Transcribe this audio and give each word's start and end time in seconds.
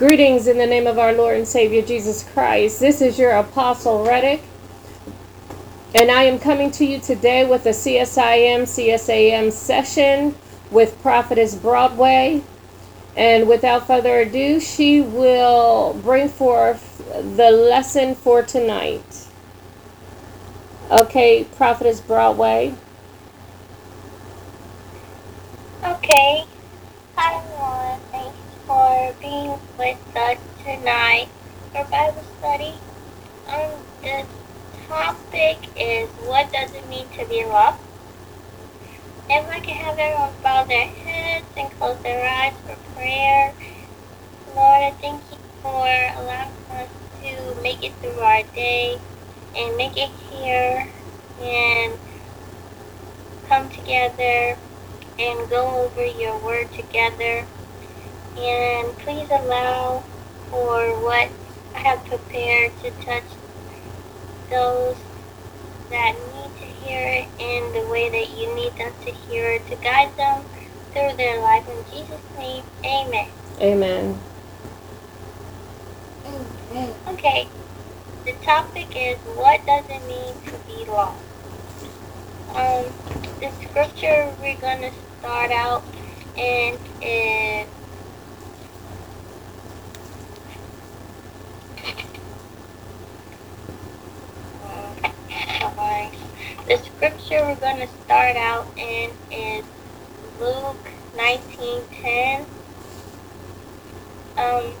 Greetings 0.00 0.46
in 0.46 0.56
the 0.56 0.66
name 0.66 0.86
of 0.86 0.98
our 0.98 1.12
Lord 1.12 1.36
and 1.36 1.46
Savior 1.46 1.82
Jesus 1.82 2.22
Christ. 2.32 2.80
This 2.80 3.02
is 3.02 3.18
your 3.18 3.32
Apostle 3.32 4.02
Reddick, 4.02 4.42
and 5.94 6.10
I 6.10 6.22
am 6.22 6.38
coming 6.38 6.70
to 6.70 6.86
you 6.86 6.98
today 7.00 7.44
with 7.44 7.66
a 7.66 7.74
CSIM 7.74 8.62
CSAM 8.62 9.52
session 9.52 10.34
with 10.70 10.98
Prophetess 11.02 11.54
Broadway. 11.54 12.42
And 13.14 13.46
without 13.46 13.86
further 13.86 14.20
ado, 14.20 14.58
she 14.58 15.02
will 15.02 15.92
bring 16.02 16.30
forth 16.30 17.06
the 17.36 17.50
lesson 17.50 18.14
for 18.14 18.42
tonight. 18.42 19.26
Okay, 20.90 21.44
Prophetess 21.56 22.00
Broadway. 22.00 22.72
Okay. 25.84 26.46
Thanks 27.14 27.49
for 28.70 29.12
being 29.20 29.58
with 29.76 29.98
us 30.14 30.38
tonight 30.62 31.26
for 31.72 31.82
Bible 31.90 32.22
study. 32.38 32.74
Um, 33.48 33.82
the 34.00 34.24
topic 34.86 35.58
is 35.76 36.08
what 36.22 36.52
does 36.52 36.72
it 36.72 36.88
mean 36.88 37.08
to 37.18 37.26
be 37.26 37.44
loved? 37.44 37.82
If 39.28 39.48
I 39.50 39.58
can 39.58 39.74
have 39.74 39.98
everyone 39.98 40.30
bow 40.44 40.62
their 40.62 40.86
heads 40.86 41.46
and 41.56 41.68
close 41.72 42.00
their 42.04 42.24
eyes 42.24 42.52
for 42.64 42.76
prayer. 42.94 43.52
Lord, 44.54 44.82
I 44.84 44.92
thank 45.00 45.20
you 45.32 45.38
for 45.62 45.90
allowing 46.22 46.54
us 46.70 46.88
to 47.24 47.62
make 47.62 47.82
it 47.82 47.92
through 47.94 48.20
our 48.20 48.44
day 48.54 49.00
and 49.56 49.76
make 49.76 49.96
it 49.96 50.10
here 50.30 50.88
and 51.42 51.98
come 53.48 53.68
together 53.68 54.56
and 55.18 55.50
go 55.50 55.90
over 55.90 56.06
your 56.06 56.38
word 56.38 56.72
together. 56.72 57.46
And 58.40 58.96
please 58.98 59.28
allow 59.30 60.02
for 60.48 60.98
what 61.04 61.28
I 61.74 61.78
have 61.78 62.02
prepared 62.06 62.72
to 62.82 62.90
touch 63.04 63.24
those 64.48 64.96
that 65.90 66.14
need 66.32 66.56
to 66.58 66.64
hear 66.84 67.06
it 67.06 67.28
in 67.38 67.72
the 67.74 67.86
way 67.90 68.08
that 68.08 68.38
you 68.38 68.54
need 68.54 68.72
them 68.76 68.92
to 69.04 69.12
hear 69.12 69.50
it, 69.50 69.66
to 69.68 69.76
guide 69.76 70.16
them 70.16 70.42
through 70.92 71.16
their 71.18 71.38
life. 71.40 71.68
In 71.68 71.84
Jesus' 71.92 72.20
name, 72.38 72.64
amen. 72.82 73.28
Amen. 73.60 74.18
Okay, 77.08 77.46
the 78.24 78.32
topic 78.42 78.88
is 78.96 79.18
what 79.36 79.66
does 79.66 79.84
it 79.90 80.02
mean 80.08 80.34
to 80.46 80.58
be 80.66 80.90
lost? 80.90 81.22
Um, 82.54 82.86
the 83.40 83.50
scripture 83.68 84.32
we're 84.40 84.56
going 84.56 84.80
to 84.80 84.92
start 85.20 85.50
out 85.50 85.84
in 86.36 86.78
is 87.02 87.68
sorry. 95.90 96.10
The 96.66 96.76
scripture 97.30 97.46
we're 97.46 97.54
going 97.60 97.86
to 97.86 97.94
start 98.04 98.36
out 98.36 98.66
in 98.76 99.10
is 99.30 99.64
Luke 100.40 100.88
19:10. 101.16 102.44
Um, 104.36 104.72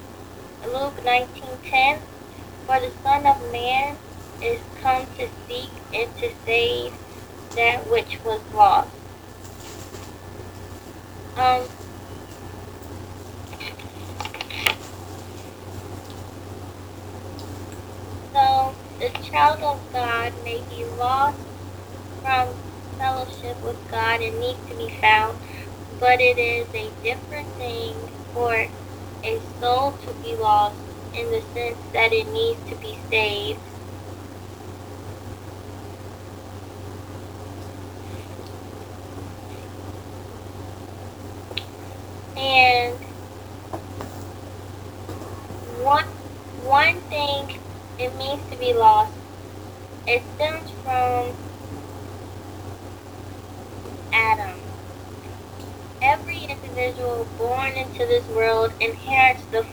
Luke 0.64 0.96
19:10. 1.04 2.00
For 2.66 2.80
the 2.80 2.90
Son 3.04 3.26
of 3.26 3.52
Man 3.52 3.96
is 4.42 4.60
come 4.82 5.06
to 5.18 5.28
seek 5.46 5.70
and 5.94 6.16
to 6.18 6.32
save 6.44 6.92
that 7.54 7.88
which 7.88 8.18
was 8.24 8.40
lost. 8.52 8.90
Um, 11.36 11.68
so 18.32 18.74
the 18.98 19.08
child 19.30 19.60
of 19.62 19.92
God 19.92 20.32
may 20.44 20.60
be 20.68 20.84
lost 20.98 21.38
from 22.22 22.54
fellowship 22.98 23.62
with 23.62 23.78
God 23.90 24.20
and 24.20 24.38
needs 24.40 24.58
to 24.68 24.74
be 24.76 24.88
found, 25.00 25.38
but 25.98 26.20
it 26.20 26.38
is 26.38 26.66
a 26.74 26.90
different 27.02 27.48
thing 27.54 27.94
for 28.32 28.68
a 29.24 29.40
soul 29.60 29.92
to 29.92 30.12
be 30.22 30.34
lost 30.36 30.76
in 31.14 31.30
the 31.30 31.42
sense 31.54 31.78
that 31.92 32.12
it 32.12 32.28
needs 32.28 32.60
to 32.68 32.76
be 32.76 32.98
saved. 33.10 33.60
And 42.36 42.94
one 45.82 46.04
one 46.64 47.00
thing 47.02 47.58
it 47.98 48.14
means 48.16 48.40
to 48.50 48.56
be 48.56 48.72
lost, 48.72 49.12
it 50.06 50.22
stems 50.36 50.70
from 50.82 51.34
Adam. 54.12 54.58
Every 56.00 56.44
individual 56.44 57.26
born 57.36 57.72
into 57.72 58.06
this 58.06 58.26
world 58.28 58.72
inherits 58.80 59.44
the 59.52 59.64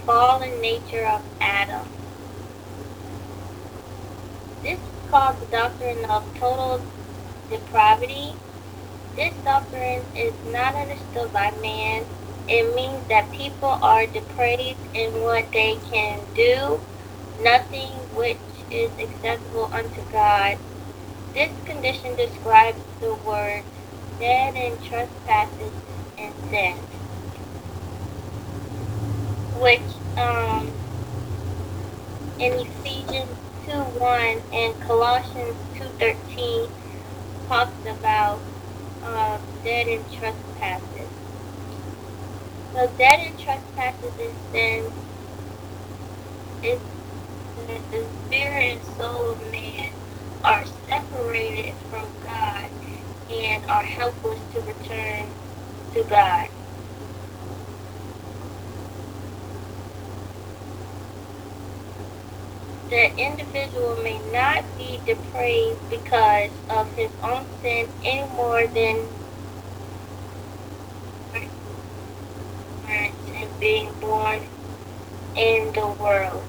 nature 0.50 1.06
of 1.06 1.22
Adam. 1.40 1.88
This 4.64 4.80
is 4.80 5.10
called 5.10 5.40
the 5.40 5.46
doctrine 5.46 6.06
of 6.06 6.24
total 6.38 6.82
depravity. 7.50 8.34
This 9.16 9.34
doctrine 9.44 10.04
is 10.16 10.34
not 10.52 10.76
understood 10.76 11.32
by 11.32 11.52
man. 11.62 12.06
It 12.48 12.76
means 12.76 13.08
that 13.08 13.32
people 13.32 13.70
are 13.70 14.06
depraved 14.06 14.80
in 14.94 15.22
what 15.22 15.52
they 15.52 15.78
can 15.92 16.22
do, 16.34 16.80
nothing 17.42 17.90
which 18.16 18.38
is 18.72 18.92
acceptable 19.00 19.70
unto 19.74 20.02
God. 20.12 20.58
This 21.34 21.52
condition 21.66 22.16
describes 22.16 22.80
the 23.00 23.14
words 23.14 23.66
dead 24.20 24.56
in 24.56 24.78
trespasses 24.88 25.72
and 26.18 26.34
sin, 26.50 26.74
which 29.60 29.82
um, 30.18 30.72
in 32.40 32.54
Ephesians 32.54 33.32
2.1 33.68 34.42
and 34.54 34.82
Colossians 34.82 35.56
2.13 35.76 36.70
talks 37.48 37.86
about 37.86 38.40
uh, 39.04 39.38
dead 39.64 39.88
in 39.88 40.04
trespasses. 40.18 41.10
So 42.74 42.88
dead 42.98 43.28
in 43.28 43.38
trespasses 43.38 44.14
and 44.20 44.34
sins 44.52 44.94
is 46.64 46.80
the 47.92 48.06
spirit 48.26 48.78
and 48.78 48.84
soul 48.98 49.32
of 49.32 49.52
man 49.52 49.92
are 50.44 50.66
separated 50.88 51.74
from 51.90 52.06
God 52.24 52.70
and 53.30 53.66
are 53.66 53.84
helpless 53.84 54.40
to 54.54 54.62
return 54.62 55.28
to 55.94 56.04
God. 56.04 56.50
The 62.90 63.18
individual 63.18 63.98
may 63.98 64.20
not 64.32 64.64
be 64.78 65.02
depraved 65.06 65.90
because 65.90 66.52
of 66.70 66.90
his 66.96 67.12
own 67.22 67.46
sin 67.62 67.90
any 68.04 68.28
more 68.34 68.66
than 68.68 69.06
being 73.60 73.92
born 74.00 74.40
in 75.36 75.74
the 75.74 75.88
world, 76.00 76.44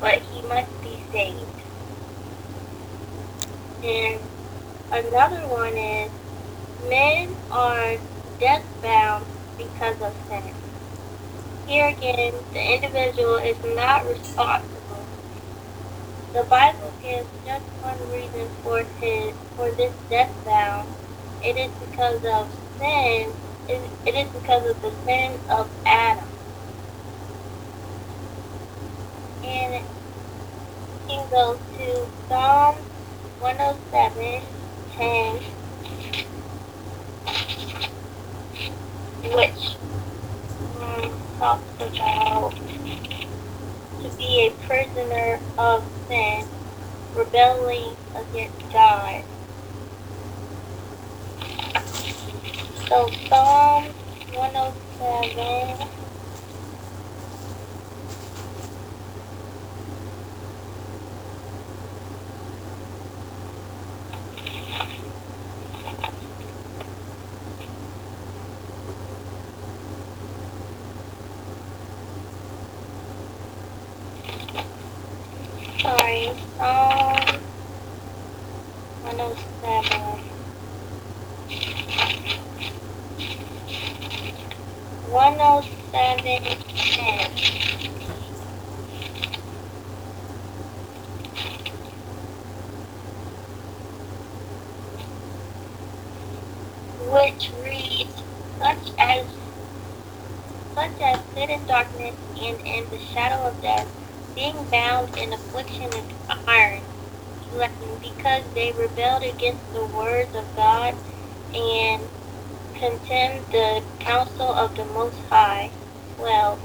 but 0.00 0.20
he 0.32 0.42
must 0.42 0.70
be 0.82 0.96
saved. 1.12 1.44
And 3.84 4.20
another 4.90 5.46
one 5.48 5.76
is 5.76 6.10
men 6.88 7.34
are 7.50 7.96
death 8.38 8.64
bound 8.82 9.26
because 9.58 10.00
of 10.00 10.14
sin. 10.28 10.54
Here 11.66 11.88
again, 11.88 12.34
the 12.52 12.74
individual 12.74 13.36
is 13.36 13.56
not 13.74 14.06
responsible. 14.06 14.75
The 16.32 16.42
Bible 16.44 16.92
gives 17.02 17.28
just 17.46 17.64
one 17.82 17.98
reason 18.12 18.48
for 18.62 18.82
his 19.00 19.34
for 19.56 19.70
this 19.70 19.94
death 20.10 20.30
bound. 20.44 20.88
It 21.42 21.56
is 21.56 21.70
because 21.88 22.24
of 22.24 22.48
sin. 22.78 23.32
It, 23.68 23.80
it 24.04 24.14
is 24.14 24.28
because 24.32 24.70
of 24.70 24.82
the 24.82 24.92
sin 25.04 25.38
of 25.48 25.70
Adam. 25.86 26.28
And 29.44 29.84
you 31.08 31.16
can 31.16 31.30
go 31.30 31.58
to 31.78 32.06
Psalm 32.28 32.76
107, 33.40 34.42
10, 34.96 35.36
which 39.34 39.76
um, 40.80 41.12
talks 41.38 41.62
about 41.80 42.54
to 44.10 44.16
be 44.16 44.46
a 44.46 44.50
prisoner 44.66 45.40
of 45.58 45.84
sin, 46.08 46.46
rebelling 47.14 47.96
against 48.14 48.72
God. 48.72 49.24
So 52.88 53.10
Psalm 53.28 53.84
107 54.34 55.96
Okay, 75.86 76.34
Psalm 76.58 77.14
107. 79.04 80.36
107 85.12 86.42
10. 86.74 87.30
Which 97.16 97.50
reads, 97.64 98.22
such 98.58 98.92
as 98.98 99.24
such 100.74 101.00
as 101.00 101.18
sit 101.32 101.48
in 101.48 101.66
darkness 101.66 102.14
and 102.38 102.60
in 102.66 102.90
the 102.90 102.98
shadow 102.98 103.48
of 103.48 103.62
death, 103.62 103.88
being 104.34 104.64
bound 104.64 105.16
in 105.16 105.32
affliction 105.32 105.90
and 105.94 106.12
iron, 106.46 106.82
because 108.02 108.44
they 108.52 108.72
rebelled 108.72 109.22
against 109.22 109.72
the 109.72 109.86
words 109.86 110.34
of 110.36 110.44
God 110.56 110.94
and 111.54 112.02
contemned 112.74 113.46
the 113.50 113.82
counsel 113.98 114.52
of 114.52 114.76
the 114.76 114.84
Most 114.84 115.18
High. 115.30 115.70
Well, 116.18 116.58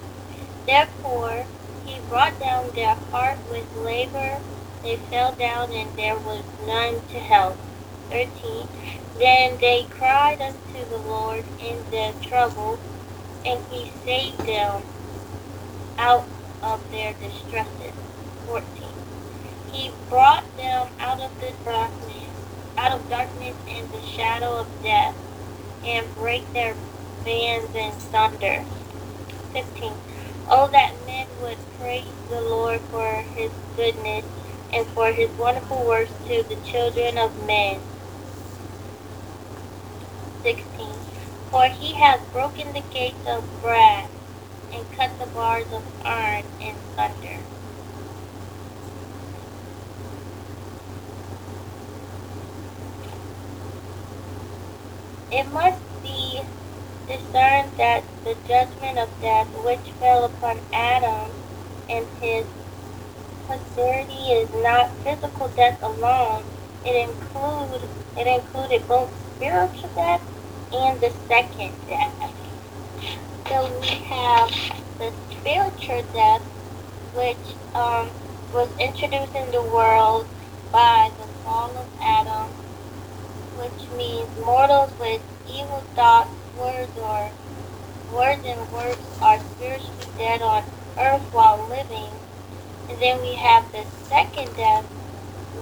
therefore 0.66 1.46
he 1.86 1.98
brought 2.10 2.38
down 2.42 2.72
their 2.72 2.96
heart 2.96 3.38
with 3.50 3.74
labor. 3.78 4.42
They 4.84 4.98
fell 4.98 5.32
down, 5.32 5.72
and 5.72 5.96
there 5.98 6.18
was 6.18 6.44
none 6.68 6.96
to 7.14 7.20
help. 7.20 7.58
13. 8.10 8.68
Then 9.18 9.58
they 9.60 9.86
cried 9.90 10.42
unto 10.42 10.90
the 10.90 10.98
Lord 10.98 11.44
in 11.60 11.78
their 11.92 12.14
trouble, 12.22 12.80
and 13.46 13.64
he 13.72 13.92
saved 14.04 14.40
them 14.46 14.84
out 15.98 16.26
of 16.64 16.92
their 16.92 17.14
distresses. 17.14 17.94
14. 18.48 18.66
He 19.72 19.92
brought 20.10 20.46
them 20.58 20.90
out 21.00 21.20
of 21.22 21.40
the 21.40 21.54
darkness, 21.64 22.30
out 22.78 22.92
of 22.94 23.10
darkness 23.10 23.56
and 23.68 23.90
the 23.92 24.02
shadow 24.02 24.60
of 24.60 24.84
death, 24.84 25.16
and 25.86 26.14
break 26.16 26.52
their 26.54 26.76
bands 27.24 27.74
in 27.76 27.92
thunder. 27.92 28.66
15. 29.54 29.94
Oh, 30.50 30.68
that 30.72 30.94
men 31.06 31.28
would 31.42 31.58
praise 31.80 32.06
the 32.30 32.42
Lord 32.42 32.82
for 32.82 33.22
his 33.36 33.52
goodness 33.76 34.26
and 34.74 34.88
for 34.88 35.12
his 35.12 35.30
wonderful 35.32 35.86
works 35.86 36.12
to 36.28 36.44
the 36.44 36.58
children 36.66 37.18
of 37.18 37.46
men. 37.46 37.80
16. 40.44 40.88
For 41.52 41.66
he 41.66 41.92
has 41.96 42.22
broken 42.32 42.72
the 42.72 42.84
gates 42.94 43.28
of 43.28 43.44
brass 43.62 44.10
and 44.72 44.90
cut 44.94 45.20
the 45.20 45.26
bars 45.26 45.66
of 45.74 45.84
iron 46.06 46.46
in 46.62 46.76
thunder. 46.96 47.40
It 55.30 55.52
must 55.52 55.82
be 56.02 56.42
discerned 57.06 57.72
that 57.76 58.04
the 58.24 58.38
judgment 58.48 58.98
of 58.98 59.10
death 59.22 59.48
which 59.66 59.92
fell 60.00 60.24
upon 60.24 60.60
Adam 60.72 61.32
and 61.90 62.08
his 62.22 62.46
posterity 63.46 64.32
is 64.32 64.50
not 64.64 64.90
physical 65.04 65.50
death 65.50 65.84
alone. 65.84 66.46
It 66.86 67.10
include 67.10 67.82
it 68.18 68.28
included 68.28 68.88
both 68.88 69.12
spiritual 69.36 69.90
death 69.96 70.22
and 70.74 71.00
the 71.02 71.12
second 71.28 71.74
death. 71.88 72.34
So 73.48 73.80
we 73.80 73.88
have 73.88 74.50
the 74.98 75.12
spiritual 75.32 76.04
death, 76.14 76.42
which 77.14 77.56
um, 77.76 78.10
was 78.54 78.70
introduced 78.80 79.36
in 79.36 79.52
the 79.52 79.62
world 79.62 80.28
by 80.72 81.12
the 81.20 81.28
fall 81.44 81.70
of 81.72 81.88
Adam, 82.02 82.48
which 83.60 83.98
means 83.98 84.30
mortals 84.46 84.92
with 85.00 85.22
evil 85.50 85.84
thoughts, 85.96 86.30
words, 86.58 86.92
or 86.98 87.32
words 88.14 88.44
and 88.46 88.72
works 88.72 89.00
are 89.22 89.40
spiritually 89.40 90.08
dead 90.18 90.42
on 90.42 90.64
earth 90.98 91.22
while 91.34 91.68
living. 91.68 92.12
And 92.90 93.00
then 93.02 93.22
we 93.22 93.36
have 93.36 93.72
the 93.72 93.86
second 94.08 94.56
death, 94.56 94.86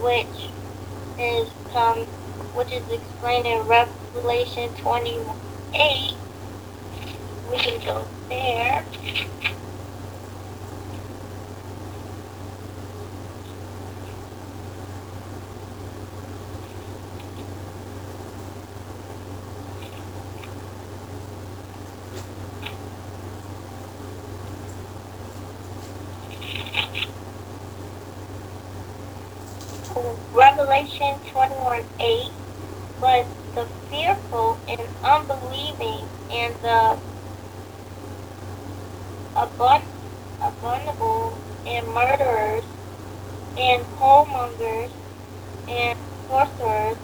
which 0.02 0.50
is 1.20 1.50
come, 1.72 2.08
which 2.56 2.72
is 2.72 2.84
explained 2.92 3.46
in 3.46 3.66
Revelation 3.68 4.70
28. 4.76 6.16
We 7.50 7.58
can 7.58 7.86
go 7.86 8.06
there. 8.30 8.86
Revelation 30.34 31.20
21 31.32 31.84
8 32.00 32.32
but 33.02 33.26
the 33.56 33.66
fearful 33.90 34.58
and 34.68 34.82
unbelieving 35.04 36.06
and 36.32 36.54
the 36.62 36.98
abun- 39.36 39.84
abominable 40.42 41.38
and 41.66 41.88
murderers 41.88 42.64
and 43.58 43.84
whoremongers 43.98 44.92
and 45.70 45.98
sorcerers 46.28 46.98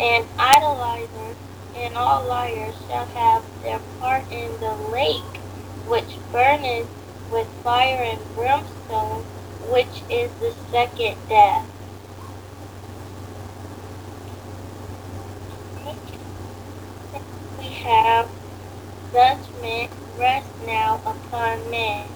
and 0.00 0.24
idolizers 0.36 1.36
and 1.76 1.96
all 1.96 2.24
liars 2.26 2.74
shall 2.88 3.06
have 3.06 3.44
their 3.62 3.80
part 4.00 4.24
in 4.30 4.50
the 4.60 4.74
lake 4.92 5.22
which 5.86 6.16
burneth 6.32 6.88
with 7.30 7.46
fire 7.62 8.02
and 8.02 8.20
brimstone, 8.34 9.22
which 9.70 10.02
is 10.10 10.30
the 10.40 10.54
second 10.70 11.16
death. 11.28 11.66
We 17.58 17.64
have 17.64 18.28
judgment 19.12 19.90
rest 20.18 20.48
now 20.66 21.00
upon 21.04 21.70
men. 21.70 22.06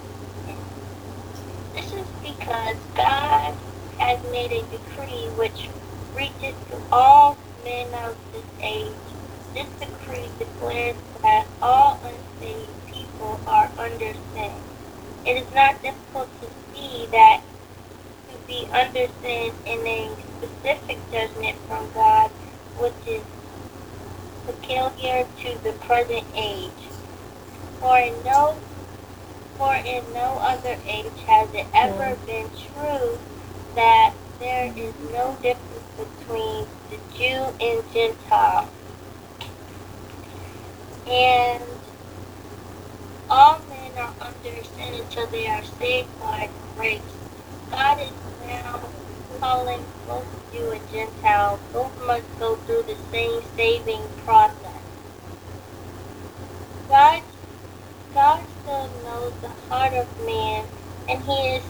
This 1.73 1.93
is 1.93 2.07
because 2.23 2.77
God 2.95 3.55
has 3.99 4.23
made 4.31 4.51
a 4.51 4.63
decree 4.71 5.27
which 5.35 5.67
reaches 6.15 6.55
to 6.71 6.81
all 6.91 7.37
men 7.63 7.87
of 7.93 8.15
this 8.31 8.45
age. 8.61 8.93
This 9.53 9.67
decree 9.79 10.29
declares 10.39 10.95
that 11.21 11.45
all 11.61 11.99
unsaved 12.03 12.87
people 12.87 13.39
are 13.45 13.69
under 13.77 14.13
sin. 14.33 14.53
It 15.25 15.43
is 15.43 15.53
not 15.53 15.81
difficult 15.83 16.29
to 16.41 16.47
see 16.73 17.07
that 17.11 17.41
to 18.31 18.37
be 18.47 18.67
under 18.71 19.07
sin 19.21 19.51
in 19.65 19.85
a 19.85 20.09
specific 20.37 20.97
judgment 21.11 21.57
from 21.67 21.91
God, 21.93 22.31
which 22.79 22.93
is 23.05 23.23
peculiar 24.45 25.27
to 25.41 25.63
the 25.63 25.73
present 25.73 26.25
age. 26.35 26.71
For 27.79 27.97
in 27.99 28.13
no 28.23 28.57
for 29.57 29.75
in 29.75 30.03
no 30.13 30.39
other 30.39 30.77
age 30.87 31.19
has 31.27 31.53
it 31.53 31.67
ever 31.73 32.15
been 32.25 32.47
true 32.49 33.19
that 33.75 34.13
there 34.39 34.73
is 34.75 34.93
no 35.11 35.37
difference 35.41 35.89
between 35.97 36.65
the 36.89 36.97
Jew 37.17 37.43
and 37.59 37.83
Gentile. 37.93 38.69
And 41.07 41.63
all 43.29 43.59
men 43.69 43.91
are 43.97 44.13
under 44.21 44.63
sin 44.63 44.93
until 45.01 45.27
they 45.27 45.47
are 45.47 45.63
saved 45.63 46.07
by 46.19 46.49
grace. 46.75 47.01
God 47.69 47.99
is 48.01 48.11
now 48.47 48.81
calling 49.39 49.83
both 50.07 50.25
Jew 50.51 50.71
and 50.71 50.91
Gentile. 50.91 51.59
Both 51.73 52.05
must 52.05 52.39
go 52.39 52.55
through 52.55 52.83
the 52.83 52.97
same 53.11 53.41
saving 53.55 54.01
process. 54.25 54.81
God, 56.87 57.21
God 58.13 58.43
still 58.61 58.89
knows 59.03 59.33
the 59.41 59.49
heart 59.69 59.93
of 59.93 60.07
man, 60.25 60.65
and 61.07 61.21
He 61.23 61.55
is 61.55 61.63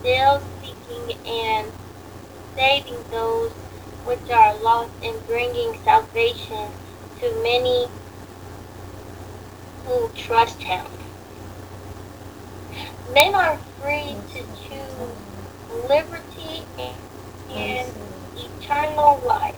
still 0.00 0.42
seeking 0.60 0.77
and 1.26 1.70
saving 2.54 3.02
those 3.10 3.52
which 4.04 4.30
are 4.30 4.54
lost 4.62 4.90
and 5.02 5.26
bringing 5.26 5.78
salvation 5.84 6.70
to 7.20 7.42
many 7.42 7.86
who 9.84 10.08
trust 10.14 10.60
Him. 10.62 10.86
Men 13.12 13.34
are 13.34 13.58
free 13.80 14.16
to 14.32 14.40
choose 14.68 15.88
liberty 15.88 16.62
and, 17.50 17.92
eternal 18.36 19.20
life, 19.26 19.56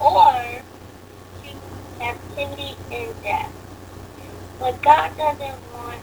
or 0.00 0.62
captivity 1.98 2.76
and 2.90 3.22
death. 3.22 3.52
But 4.58 4.82
God 4.82 5.16
doesn't 5.16 5.60
want 5.72 6.00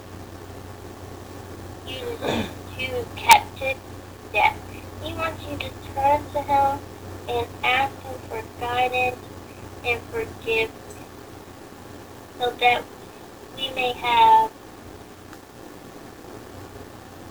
you 1.88 2.17
to 2.21 2.45
choose 2.77 3.05
captive 3.15 3.77
death. 4.34 4.57
He 5.03 5.13
wants 5.13 5.43
you 5.48 5.57
to 5.57 5.69
turn 5.93 6.24
to 6.34 6.41
Him 6.41 6.79
and 7.29 7.48
ask 7.63 7.93
Him 8.01 8.19
for 8.29 8.43
guidance 8.60 9.17
and 9.86 10.01
forgiveness 10.03 10.72
so 12.39 12.51
that 12.51 12.84
we 13.55 13.69
may 13.72 13.93
have 13.93 14.51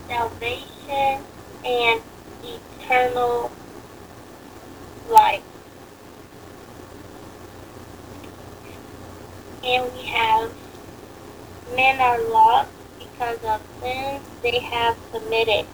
salvation 0.09 1.25
and 1.65 2.01
eternal 2.43 3.51
life. 5.11 5.43
And 9.65 9.93
we 9.93 10.03
have 10.05 10.53
men 11.75 12.01
are 12.01 12.23
lost 12.31 12.71
because 12.99 13.43
of 13.45 13.61
sins 13.81 14.23
they 14.43 14.61
have 14.61 14.97
committed. 15.11 15.67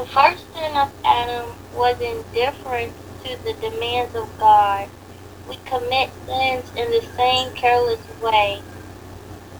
The 0.00 0.06
first 0.06 0.46
sin 0.54 0.78
of 0.78 0.90
Adam 1.04 1.50
was 1.74 2.00
indifference 2.00 2.94
to 3.22 3.36
the 3.44 3.52
demands 3.52 4.14
of 4.14 4.30
God. 4.38 4.88
We 5.46 5.56
commit 5.66 6.08
sins 6.24 6.64
in 6.74 6.90
the 6.90 7.06
same 7.18 7.52
careless 7.52 8.00
way. 8.22 8.62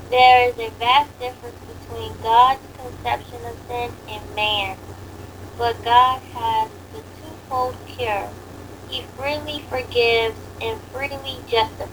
There 0.09 0.49
is 0.49 0.59
a 0.59 0.71
vast 0.79 1.11
difference 1.21 1.59
between 1.69 2.15
God's 2.23 2.63
conception 2.79 3.45
of 3.45 3.55
sin 3.69 3.93
and 4.09 4.35
man. 4.35 4.79
But 5.59 5.85
God 5.85 6.23
has 6.33 6.71
the 6.95 7.03
twofold 7.21 7.77
cure. 7.87 8.31
He 8.89 9.03
freely 9.19 9.61
forgives 9.69 10.39
and 10.63 10.81
freely 10.85 11.37
justifies. 11.51 11.91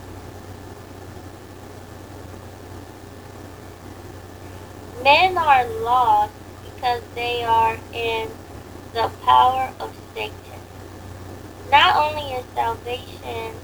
Men 5.03 5.37
are 5.37 5.67
lost 5.67 6.31
because 6.77 7.01
they 7.15 7.43
are 7.43 7.75
in 7.91 8.29
the 8.93 9.09
power 9.23 9.73
of 9.79 9.95
Satan. 10.13 10.61
Not 11.71 11.95
only 11.95 12.33
is 12.33 12.45
salvation 12.53 13.55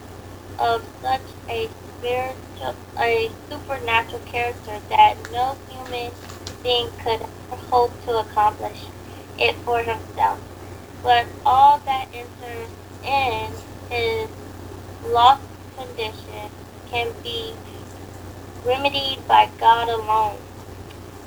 of 0.58 0.84
such 1.00 1.22
a 1.48 1.70
spiritual, 1.98 2.75
a 3.00 3.29
supernatural 3.50 4.20
character 4.25 4.79
that 4.89 5.15
no 5.32 5.55
human 5.70 6.12
being 6.63 6.89
could 7.03 7.22
hope 7.70 7.91
to 8.05 8.17
accomplish 8.17 8.88
it 9.38 9.55
for 9.58 9.84
himself, 9.84 10.39
but 11.03 11.27
all 11.46 11.79
that 11.86 12.08
enters 12.13 12.70
in 13.05 13.51
his 13.89 14.29
lost 15.05 15.43
condition 15.77 16.50
can 16.89 17.13
be 17.22 17.53
remedied 18.65 19.27
by 19.27 19.50
God 19.60 19.88
alone 19.88 20.38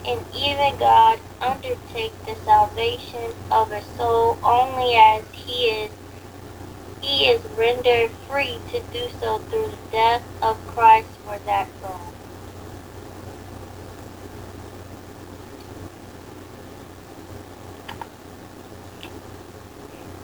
and 0.06 0.20
even 0.34 0.78
God 0.78 1.18
undertake 1.40 2.12
the 2.24 2.36
salvation 2.44 3.32
of 3.50 3.72
a 3.72 3.82
soul 3.96 4.38
only 4.44 4.94
as 4.94 5.24
he 5.32 5.64
is 5.64 5.90
he 7.02 7.26
is 7.26 7.40
rendered 7.56 8.10
free 8.28 8.58
to 8.72 8.80
do 8.92 9.08
so 9.20 9.38
through 9.38 9.68
the 9.68 9.78
death 9.92 10.22
of 10.42 10.56
Christ 10.68 11.08
for 11.24 11.38
that 11.46 11.68
soul. 11.80 12.00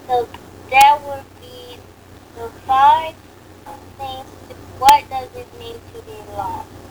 So 0.07 0.27
that 0.71 1.01
would 1.05 1.23
be 1.41 1.77
the 2.35 2.49
five 2.67 3.15
things. 3.97 4.27
What 4.79 5.09
does 5.09 5.29
it 5.35 5.47
mean 5.57 5.75
to 5.93 6.01
be 6.03 6.17
lost? 6.35 6.82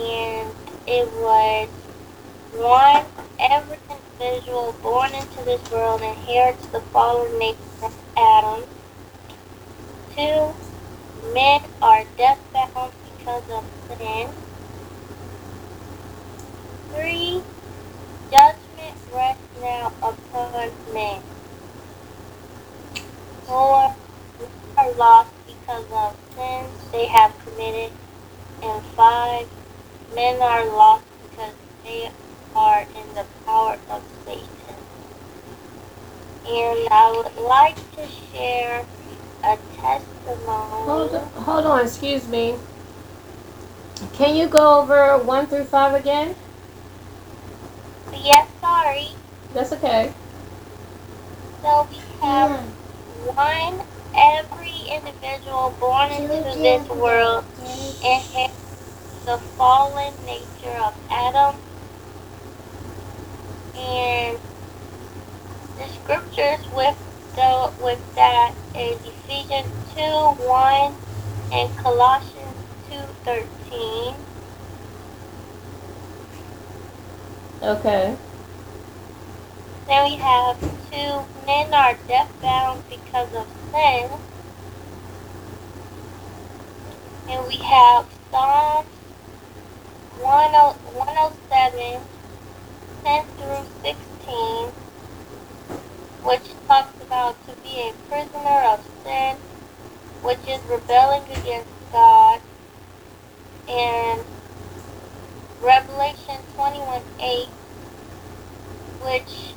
And 0.00 0.54
it 0.86 1.06
was 1.12 1.68
one, 2.52 3.04
every 3.38 3.78
individual 3.90 4.74
born 4.82 5.14
into 5.14 5.44
this 5.44 5.70
world 5.70 6.02
inherits 6.02 6.66
the 6.66 6.80
fallen 6.80 7.38
nature 7.38 7.58
of 7.82 7.94
Adam. 8.16 8.64
Two, 10.16 10.54
men 11.32 11.60
are 11.80 12.04
death-bound 12.16 12.92
because 13.18 13.44
of 13.50 13.64
sin. 13.88 14.28
Three, 16.94 17.42
judgment 18.30 18.96
rests 19.14 19.42
now 19.60 19.92
upon 20.02 20.70
men. 20.92 21.22
Four, 23.46 23.94
men 24.38 24.48
are 24.76 24.92
lost 24.92 25.32
because 25.46 25.84
of 25.92 26.16
sins 26.34 26.90
they 26.92 27.06
have 27.06 27.32
committed. 27.44 27.92
And 28.62 28.84
five, 28.94 29.48
men 30.14 30.40
are 30.42 30.64
lost 30.66 31.04
because 31.22 31.54
they 31.84 32.10
are 32.54 32.82
in 32.82 33.14
the 33.14 33.24
power 33.46 33.78
of 33.90 34.02
Satan. 34.24 34.46
And 36.46 36.88
I 36.90 37.12
would 37.16 37.42
like 37.44 37.76
to 37.96 38.08
share 38.08 38.84
a 39.44 39.58
testimony. 39.76 40.84
Hold, 40.84 41.14
hold 41.14 41.66
on, 41.66 41.84
excuse 41.84 42.26
me. 42.28 42.56
Can 44.14 44.34
you 44.36 44.48
go 44.48 44.80
over 44.80 45.18
1 45.18 45.46
through 45.46 45.64
5 45.64 45.94
again? 45.94 46.34
Yes, 48.12 48.48
sorry. 48.60 49.08
That's 49.54 49.72
okay. 49.72 50.12
So 51.62 51.86
we 51.90 51.98
have 52.22 52.58
one, 53.36 53.86
every 54.16 54.74
individual 54.90 55.74
born 55.78 56.10
into 56.10 56.28
this 56.58 56.88
world 56.88 57.44
inherits 57.60 58.69
the 59.30 59.38
fallen 59.38 60.12
nature 60.26 60.76
of 60.82 60.92
Adam. 61.08 61.54
And 63.76 64.36
the 65.78 65.86
scriptures 66.02 66.66
with 66.74 66.98
the 67.36 67.72
with 67.80 68.02
that 68.16 68.54
is 68.74 68.98
Ephesians 69.06 69.68
2 69.94 70.00
1 70.02 70.94
and 71.52 71.78
Colossians 71.78 72.56
two 72.88 73.06
thirteen. 73.24 74.14
Okay. 77.62 78.16
Then 79.86 80.10
we 80.10 80.16
have 80.16 80.60
two 80.90 81.46
men 81.46 81.72
are 81.72 81.96
death 82.08 82.32
bound 82.42 82.82
because 82.88 83.32
of 83.32 83.46
sin. 83.70 84.10
And 87.28 87.46
we 87.46 87.58
have 87.58 88.06
Psalms 88.32 88.88
107, 90.22 92.00
10 93.04 93.24
through 93.38 93.64
16, 93.82 94.68
which 96.22 96.42
talks 96.68 97.02
about 97.02 97.36
to 97.46 97.54
be 97.62 97.88
a 97.88 97.94
prisoner 98.08 98.60
of 98.68 98.86
sin, 99.02 99.36
which 100.22 100.40
is 100.46 100.60
rebelling 100.68 101.22
against 101.32 101.70
God. 101.90 102.40
And 103.68 104.20
Revelation 105.62 106.36
21 106.54 107.02
8, 107.18 107.46
which 109.02 109.54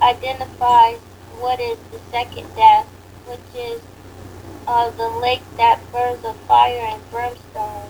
identifies 0.00 0.98
what 1.40 1.60
is 1.60 1.78
the 1.92 1.98
second 2.10 2.46
death, 2.56 2.86
which 3.26 3.54
is 3.54 3.82
uh, 4.66 4.90
the 4.90 5.08
lake 5.08 5.42
that 5.56 5.80
burns 5.92 6.24
of 6.24 6.36
fire 6.48 6.80
and 6.80 7.02
brimstone. 7.10 7.88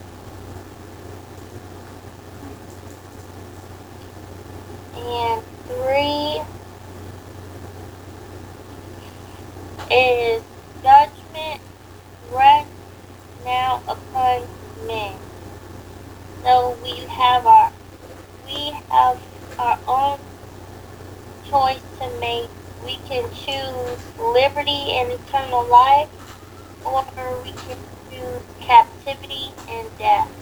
And 5.10 5.42
three 5.66 6.40
is 9.90 10.40
judgment 10.84 11.60
rests 12.30 12.70
now 13.44 13.82
upon 13.88 14.46
men. 14.86 15.16
So 16.44 16.76
we 16.82 16.90
have 17.06 17.44
our 17.44 17.72
we 18.46 18.70
have 18.88 19.20
our 19.58 19.78
own 19.88 20.18
choice 21.50 21.82
to 21.98 22.20
make. 22.20 22.48
We 22.84 22.96
can 23.08 23.28
choose 23.34 23.98
liberty 24.16 24.92
and 24.92 25.10
eternal 25.10 25.66
life, 25.66 26.08
or 26.84 27.04
we 27.42 27.50
can 27.50 27.76
choose 28.10 28.42
captivity 28.60 29.50
and 29.68 29.88
death. 29.98 30.39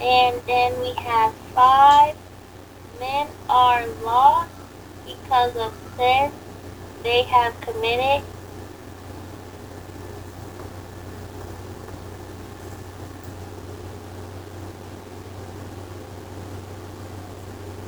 And 0.00 0.40
then 0.46 0.80
we 0.80 0.92
have 0.94 1.34
five. 1.54 2.16
Men 3.00 3.28
are 3.48 3.86
lost 4.04 4.50
because 5.06 5.56
of 5.56 5.72
sin 5.96 6.32
they 7.02 7.22
have 7.22 7.60
committed. 7.60 8.24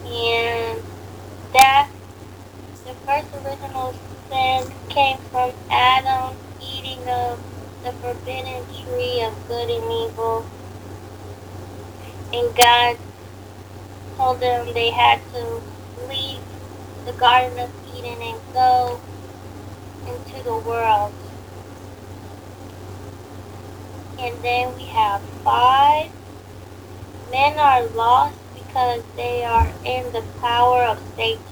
And 0.06 0.82
that 1.52 1.88
the 2.84 2.94
first 3.06 3.28
original 3.34 3.94
sin 4.28 4.72
came 4.88 5.18
from 5.30 5.52
Adam 5.70 6.36
eating 6.60 6.98
of 7.08 7.38
the 7.84 7.92
forbidden 7.92 8.64
tree 8.84 9.22
of 9.22 9.34
good 9.48 9.70
and 9.70 9.92
evil. 9.92 10.44
God 12.32 12.96
told 14.16 14.40
them 14.40 14.72
they 14.74 14.90
had 14.90 15.20
to 15.32 15.62
leave 16.08 16.40
the 17.06 17.12
Garden 17.12 17.58
of 17.58 17.70
Eden 17.96 18.20
and 18.22 18.40
go 18.52 19.00
into 20.06 20.44
the 20.44 20.56
world. 20.56 21.12
And 24.18 24.34
then 24.42 24.76
we 24.76 24.84
have 24.84 25.22
five. 25.44 26.10
Men 27.30 27.58
are 27.58 27.86
lost 27.88 28.36
because 28.54 29.02
they 29.16 29.44
are 29.44 29.72
in 29.84 30.12
the 30.12 30.24
power 30.40 30.84
of 30.84 31.00
Satan. 31.16 31.42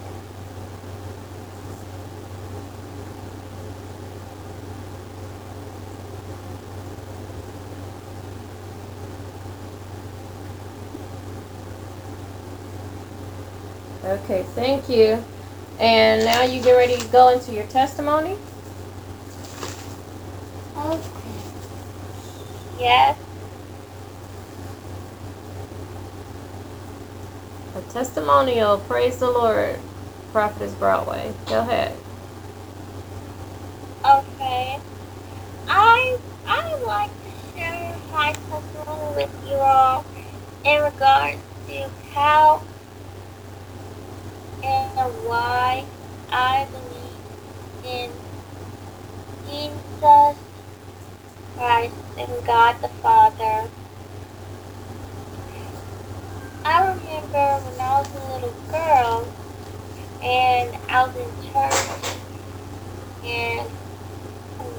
Okay, 14.08 14.42
thank 14.54 14.88
you. 14.88 15.22
And 15.78 16.24
now 16.24 16.42
you 16.42 16.62
get 16.62 16.72
ready 16.72 16.96
to 16.96 17.06
go 17.08 17.28
into 17.28 17.52
your 17.52 17.66
testimony? 17.66 18.38
Okay. 20.76 21.02
Yes. 22.78 23.18
A 27.76 27.82
testimonial. 27.92 28.78
Praise 28.78 29.18
the 29.18 29.30
Lord. 29.30 29.78
Prophetess 30.32 30.74
Broadway. 30.74 31.34
Go 31.46 31.60
ahead. 31.60 31.94
Okay. 34.04 34.80
I 35.68 36.18
I 36.46 36.74
would 36.74 36.86
like 36.86 37.10
to 37.10 37.58
share 37.58 37.96
my 38.12 38.32
testimony 38.32 39.16
with 39.16 39.48
you 39.48 39.56
all 39.56 40.04
in 40.64 40.82
regards 40.82 41.38
to 41.68 41.90
how 42.14 42.62
why 45.26 45.84
I 46.30 46.66
believe 46.70 47.08
in 47.84 48.10
Jesus 49.46 50.36
Christ 51.56 51.94
and 52.18 52.46
God 52.46 52.80
the 52.80 52.88
Father. 52.88 53.68
I 56.64 56.88
remember 56.88 57.64
when 57.64 57.80
I 57.80 58.00
was 58.00 58.14
a 58.14 58.34
little 58.34 58.54
girl 58.70 59.26
and 60.22 60.76
I 60.88 61.06
was 61.06 61.16
in 61.16 61.52
church 61.52 62.18
and 63.24 63.68
um, 64.60 64.74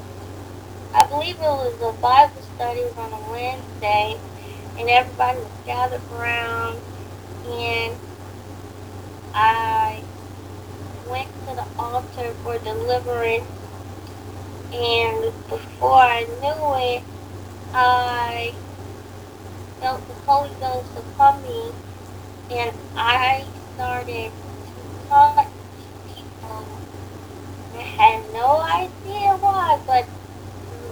I 0.94 1.06
believe 1.06 1.36
it 1.36 1.40
was 1.40 1.74
a 1.82 2.00
Bible 2.00 2.42
study 2.54 2.82
on 2.96 3.12
a 3.12 3.30
Wednesday 3.32 4.18
and 4.78 4.88
everybody 4.88 5.38
was 5.38 5.48
gathered 5.66 6.00
around 6.12 6.78
and 7.46 7.96
I 9.34 10.02
went 11.10 11.28
to 11.46 11.54
the 11.54 11.66
altar 11.78 12.32
for 12.42 12.58
deliverance. 12.58 13.44
And 14.72 15.32
before 15.48 16.02
I 16.02 16.22
knew 16.40 16.96
it 16.96 17.02
I 17.72 18.52
felt 19.80 20.06
the 20.08 20.14
Holy 20.26 20.50
Ghost 20.60 20.90
upon 20.96 21.42
me. 21.42 21.72
And 22.50 22.76
I 22.96 23.44
started 23.74 24.30
to 24.32 25.08
touch 25.08 25.46
people. 26.06 26.66
I 27.74 27.80
had 27.80 28.32
no 28.32 28.60
idea 28.60 29.36
why, 29.38 29.80
but 29.86 30.06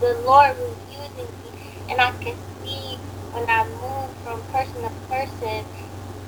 the 0.00 0.14
Lord 0.24 0.56
was 0.58 0.76
using 0.90 1.26
me. 1.26 1.50
And 1.90 2.00
I 2.00 2.12
could 2.12 2.36
see 2.62 2.96
when 3.32 3.48
I 3.50 3.64
moved 3.66 4.16
from 4.22 4.40
person 4.52 4.82
to 4.82 4.90
person 5.08 5.64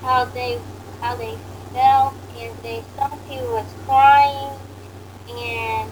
how 0.02 0.24
they 0.24 0.58
how 1.00 1.14
they 1.14 1.36
felt 1.72 2.14
and 2.40 2.62
they 2.62 2.82
some 2.96 3.18
people 3.28 3.52
was 3.52 3.74
crying 3.86 4.58
and 5.28 5.90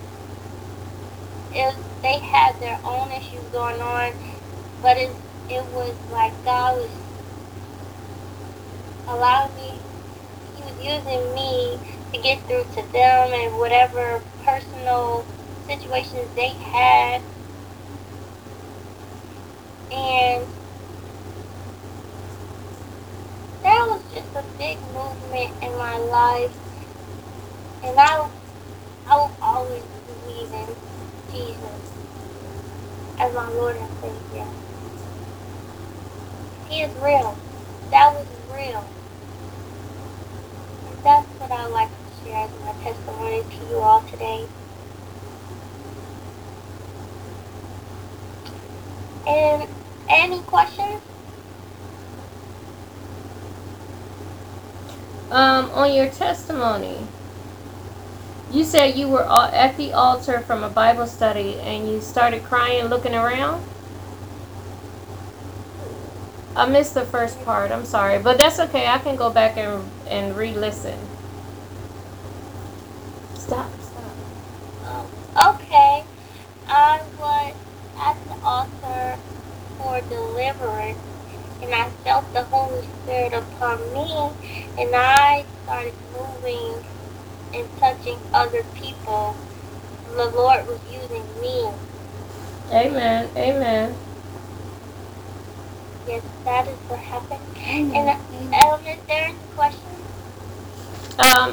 it 1.53 1.77
they 2.03 2.19
had 2.19 2.59
their 2.61 2.81
own 2.85 3.11
issues 3.13 3.45
going 3.53 3.81
on 3.81 4.13
but 4.83 4.97
it 4.97 5.11
it 5.49 5.65
was 5.73 5.95
like 6.11 6.33
God 6.45 6.77
was 6.77 6.91
allowing 9.09 9.55
me 9.57 9.79
he 10.57 10.63
was 10.63 10.77
using 10.85 11.35
me 11.35 11.79
to 12.13 12.21
get 12.21 12.41
through 12.47 12.65
to 12.75 12.93
them 12.93 13.33
and 13.33 13.59
whatever 13.59 14.23
personal 14.45 15.25
situations 15.69 16.29
they 16.35 16.49
had. 16.49 17.23
And 19.93 20.47
that 23.79 23.89
was 23.89 24.03
just 24.13 24.35
a 24.35 24.43
big 24.59 24.77
movement 24.93 25.63
in 25.63 25.71
my 25.79 25.97
life. 25.99 26.51
And 27.85 27.97
I, 27.97 28.29
I 29.07 29.15
will 29.15 29.31
always 29.41 29.85
believe 30.09 30.53
in 30.53 30.67
Jesus 31.31 31.93
as 33.21 33.33
my 33.33 33.49
Lord 33.51 33.77
and 33.77 33.89
Savior. 34.01 34.47
He 36.69 36.83
is 36.83 36.93
real. 36.97 37.39
That 37.93 38.15
was 38.15 38.27
real. 38.53 38.85
And 40.89 41.05
that's 41.05 41.29
what 41.39 41.53
I 41.53 41.69
like 41.69 41.89
to 41.89 42.25
share 42.25 42.47
as 42.47 42.51
my 42.65 42.73
testimony 42.83 43.45
to 43.45 43.71
you 43.71 43.77
all 43.77 44.03
today. 44.11 44.45
And 49.25 49.69
any 50.09 50.41
questions? 50.41 51.01
Um, 55.31 55.71
on 55.73 55.93
your 55.93 56.09
testimony, 56.09 57.07
you 58.51 58.65
said 58.65 58.97
you 58.97 59.09
were 59.09 59.25
at 59.25 59.77
the 59.77 59.93
altar 59.93 60.41
from 60.41 60.65
a 60.65 60.71
Bible 60.71 61.07
study 61.07 61.61
and 61.61 61.87
you 61.87 62.01
started 62.01 62.45
crying 62.45 62.87
looking 62.87 63.15
around? 63.15 63.63
I 66.57 66.67
missed 66.67 66.95
the 66.95 67.05
first 67.05 67.45
part. 67.45 67.71
I'm 67.71 67.85
sorry, 67.85 68.19
but 68.19 68.39
that's 68.39 68.59
okay. 68.59 68.87
I 68.89 68.99
can 68.99 69.17
go 69.17 69.31
back 69.31 69.57
and 69.57 69.89
and 70.09 70.35
re-listen. 70.37 70.99
Stop. 73.35 73.71
Stop. 73.81 75.07
Um, 75.37 75.55
okay. 75.55 76.05
I 76.67 77.03
was 77.19 77.55
at 78.01 78.17
the 78.27 78.45
altar 78.45 79.19
for 79.77 80.01
deliverance 80.09 80.99
and 81.63 81.75
I 81.75 81.89
felt 82.05 82.33
the 82.33 82.45
Holy 82.45 82.87
Spirit 83.03 83.33
upon 83.33 83.81
me 83.93 84.31
and 84.79 84.95
I 84.95 85.45
started 85.65 85.95
moving 86.13 86.85
and 87.55 87.67
touching 87.79 88.19
other 88.33 88.65
people. 88.75 89.37
The 90.17 90.27
Lord 90.31 90.67
was 90.67 90.81
using 90.93 91.25
me. 91.41 91.71
Amen. 92.73 93.29
Amen. 93.37 93.95
Yes, 96.07 96.23
that 96.45 96.67
is 96.67 96.77
what 96.89 96.99
happened. 97.01 97.41
And 97.59 98.09
is 98.09 98.51
there 98.85 98.99
any 99.09 99.35
questions? 99.55 99.85
Um, 101.19 101.53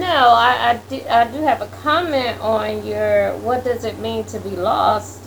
no, 0.00 0.06
I, 0.06 0.72
I, 0.72 0.80
do, 0.88 1.00
I 1.08 1.24
do 1.30 1.42
have 1.42 1.62
a 1.62 1.68
comment 1.68 2.40
on 2.40 2.84
your 2.86 3.36
what 3.38 3.64
does 3.64 3.84
it 3.84 3.98
mean 3.98 4.24
to 4.24 4.40
be 4.40 4.50
lost. 4.50 5.23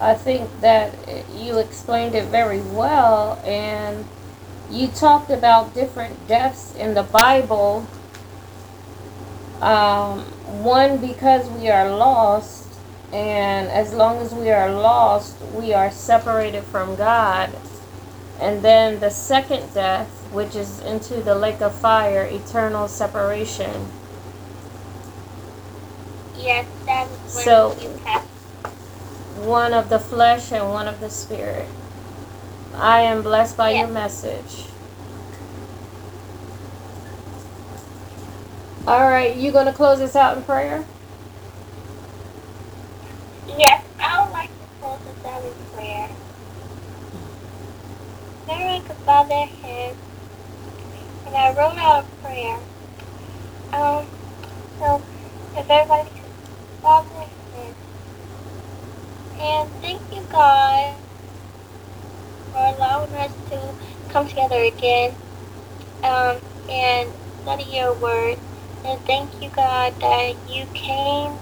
I 0.00 0.14
think 0.14 0.48
that 0.62 0.94
you 1.36 1.58
explained 1.58 2.14
it 2.14 2.24
very 2.26 2.60
well, 2.60 3.38
and 3.44 4.06
you 4.70 4.88
talked 4.88 5.30
about 5.30 5.74
different 5.74 6.26
deaths 6.26 6.74
in 6.74 6.94
the 6.94 7.02
Bible. 7.02 7.86
Um, 9.60 10.20
one, 10.62 10.96
because 10.96 11.46
we 11.50 11.68
are 11.68 11.90
lost, 11.94 12.66
and 13.12 13.68
as 13.68 13.92
long 13.92 14.18
as 14.18 14.32
we 14.32 14.50
are 14.50 14.72
lost, 14.72 15.36
we 15.52 15.74
are 15.74 15.90
separated 15.90 16.64
from 16.64 16.96
God. 16.96 17.50
And 18.40 18.62
then 18.62 19.00
the 19.00 19.10
second 19.10 19.74
death, 19.74 20.08
which 20.32 20.56
is 20.56 20.80
into 20.80 21.22
the 21.22 21.34
lake 21.34 21.60
of 21.60 21.74
fire, 21.74 22.24
eternal 22.24 22.88
separation. 22.88 23.90
Yes, 26.38 26.64
that 26.86 27.06
is 27.06 27.34
when 27.34 27.44
So- 27.44 27.76
you 27.82 27.90
passed. 28.02 28.29
One 29.40 29.74
of 29.74 29.88
the 29.88 29.98
flesh 29.98 30.52
and 30.52 30.68
one 30.70 30.88
of 30.88 31.00
the 31.00 31.10
spirit. 31.10 31.66
I 32.74 33.02
am 33.02 33.22
blessed 33.22 33.56
by 33.56 33.72
your 33.72 33.88
message. 33.88 34.66
All 38.86 39.00
right, 39.00 39.36
you 39.36 39.52
gonna 39.52 39.72
close 39.72 40.00
us 40.00 40.16
out 40.16 40.36
in 40.36 40.44
prayer? 40.44 40.84
Yes, 43.48 43.84
I 44.00 44.24
would 44.24 44.32
like 44.32 44.50
to 44.50 44.66
close 44.80 45.00
this 45.00 45.24
out 45.26 45.44
in 45.44 45.52
prayer. 45.74 46.10
Everyone 48.50 48.82
could 48.84 49.06
bow 49.06 49.24
their 49.24 49.46
heads, 49.46 49.98
and 51.26 51.36
I 51.36 51.50
wrote 51.54 51.78
out 51.78 52.04
a 52.04 52.24
prayer. 52.26 52.58
Um, 53.72 54.06
so 54.78 55.02
if 55.56 55.70
everybody 55.70 56.10
could 56.10 56.82
bow 56.82 57.02
their 57.02 57.08
heads. 57.09 57.09
And 59.40 59.70
thank 59.80 60.02
you, 60.12 60.22
God, 60.30 60.96
for 62.52 62.58
allowing 62.76 63.14
us 63.14 63.32
to 63.50 63.74
come 64.10 64.28
together 64.28 64.62
again 64.62 65.14
um, 66.02 66.38
and 66.68 67.10
study 67.42 67.64
your 67.64 67.94
word. 67.94 68.38
And 68.84 69.00
thank 69.02 69.42
you, 69.42 69.50
God, 69.50 69.94
that 70.00 70.34
you 70.48 70.66
came 70.74 71.38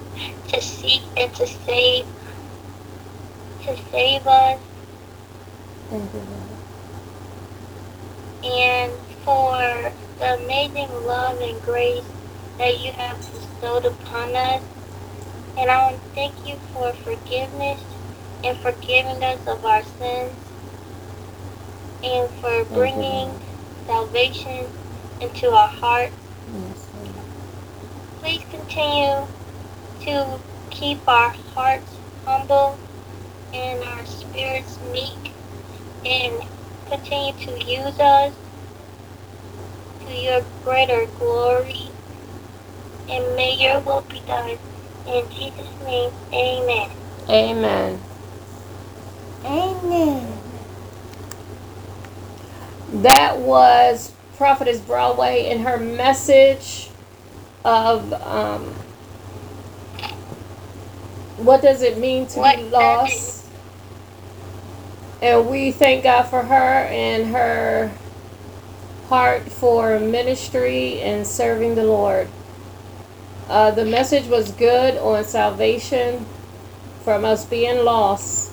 to 0.48 0.60
seek 0.60 1.02
and 1.16 1.32
to 1.34 1.46
save, 1.46 2.06
to 3.64 3.76
save 3.90 4.26
us, 4.26 4.60
Thank 5.90 6.12
you, 6.14 6.20
Lord. 6.20 6.68
and 8.44 8.92
for 9.24 9.92
the 10.18 10.34
amazing 10.44 10.90
love 11.06 11.40
and 11.40 11.60
grace 11.62 12.04
that 12.58 12.80
you 12.80 12.92
have 12.92 13.18
bestowed 13.18 13.86
upon 13.86 14.36
us. 14.36 14.62
And 15.58 15.68
I 15.72 15.90
want 15.90 16.00
to 16.00 16.08
thank 16.10 16.46
you 16.46 16.54
for 16.72 16.92
forgiveness 16.92 17.82
and 18.44 18.56
forgiving 18.58 19.24
us 19.24 19.44
of 19.48 19.64
our 19.64 19.82
sins, 19.82 20.32
and 22.04 22.30
for 22.40 22.64
bringing 22.66 23.40
salvation 23.86 24.66
into 25.20 25.50
our 25.50 25.66
hearts. 25.66 26.14
Please 28.20 28.44
continue 28.50 29.26
to 30.02 30.38
keep 30.70 31.06
our 31.08 31.30
hearts 31.30 31.96
humble 32.24 32.78
and 33.52 33.82
our 33.82 34.06
spirits 34.06 34.78
meek 34.92 35.32
and 36.04 36.34
continue 36.88 37.32
to 37.46 37.64
use 37.64 37.98
us 37.98 38.32
to 40.06 40.14
your 40.14 40.44
greater 40.62 41.06
glory. 41.18 41.90
And 43.08 43.34
may 43.34 43.56
your 43.56 43.80
will 43.80 44.02
be 44.02 44.20
done. 44.20 44.58
In 45.08 45.30
Jesus' 45.30 45.80
name, 45.84 46.12
amen. 46.32 46.90
Amen. 47.30 48.00
Amen. 49.44 50.38
That 52.92 53.38
was 53.38 54.12
Prophetess 54.36 54.80
Broadway 54.80 55.50
in 55.50 55.60
her 55.60 55.78
message 55.78 56.90
of 57.64 58.12
um, 58.14 58.74
what 61.38 61.62
does 61.62 61.82
it 61.82 61.98
mean 61.98 62.26
to 62.28 62.40
What 62.40 62.56
be 62.56 62.64
lost. 62.64 63.46
And 65.22 65.48
we 65.48 65.72
thank 65.72 66.04
God 66.04 66.24
for 66.24 66.42
her 66.42 66.54
and 66.54 67.32
her 67.32 67.92
heart 69.08 69.42
for 69.44 69.98
ministry 70.00 71.00
and 71.00 71.26
serving 71.26 71.74
the 71.76 71.84
Lord. 71.84 72.28
Uh, 73.48 73.70
the 73.70 73.84
message 73.84 74.26
was 74.26 74.52
good 74.52 74.96
on 74.98 75.24
salvation 75.24 76.26
from 77.02 77.24
us 77.24 77.46
being 77.46 77.84
lost, 77.84 78.52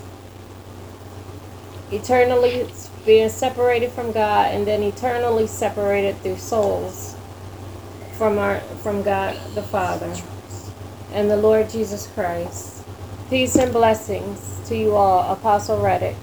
eternally 1.91 2.67
being 3.05 3.29
separated 3.29 3.91
from 3.91 4.13
God, 4.13 4.53
and 4.53 4.65
then 4.65 4.81
eternally 4.84 5.47
separated 5.47 6.17
through 6.21 6.38
souls 6.38 7.15
from 8.17 8.38
our 8.38 8.60
from 8.84 9.03
God 9.03 9.38
the 9.53 9.63
Father 9.63 10.15
and 11.12 11.29
the 11.29 11.38
Lord 11.38 11.69
Jesus 11.69 12.08
Christ. 12.08 12.84
Peace 13.29 13.58
and 13.58 13.73
blessings 13.73 14.60
to 14.67 14.77
you 14.77 14.95
all, 14.95 15.34
Apostle 15.34 15.81
Reddick. 15.81 16.15